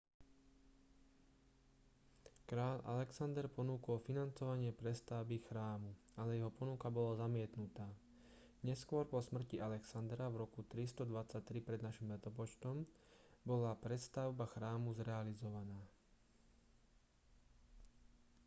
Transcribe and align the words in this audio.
kráľ 2.51 2.77
alexander 2.93 3.45
ponúkol 3.57 3.97
financovanie 4.07 4.71
prestavby 4.81 5.37
chrámu 5.47 5.91
ale 6.21 6.31
jeho 6.41 6.49
ponuka 6.59 6.87
bola 6.97 7.11
zamietnutá 7.23 7.85
neskôr 8.67 9.03
po 9.11 9.19
smrti 9.27 9.55
alexandra 9.67 10.25
v 10.33 10.39
roku 10.43 10.59
323 10.71 11.61
pred 11.67 11.79
n 11.85 12.11
l 12.17 12.17
bola 13.49 13.71
prestavba 13.85 14.45
chrámu 14.53 14.89
zrealizovaná 14.99 15.81